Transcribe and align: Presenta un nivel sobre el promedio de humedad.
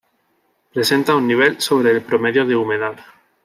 Presenta 0.73 1.13
un 1.15 1.27
nivel 1.27 1.61
sobre 1.61 1.91
el 1.91 2.01
promedio 2.01 2.43
de 2.43 2.55
humedad. 2.55 2.95